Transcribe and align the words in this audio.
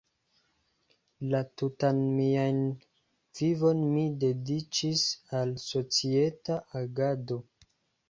La 1.33 1.41
tutan 1.63 1.99
mian 2.15 2.63
vivon 3.41 3.85
mi 3.93 4.09
dediĉis 4.27 5.07
al 5.43 5.57
societa 5.69 6.61
agado. 6.85 7.43